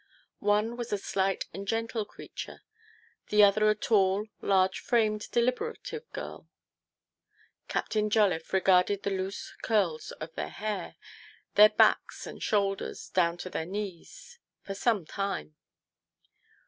[0.39, 2.63] One was a slight and gentle creature,
[3.27, 6.49] the other a tall, large framed, deliberative girl.
[7.67, 10.95] Captain Jolliffe regarded the loose curls of their hair,
[11.53, 15.55] their backs and shoulders, down to their heels, for some time.